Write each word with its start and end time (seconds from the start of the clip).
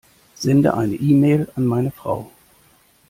Sende 0.33 0.73
eine 0.73 0.95
E-Mail 0.95 1.47
an 1.55 1.67
meine 1.67 1.91
Frau. 1.91 2.31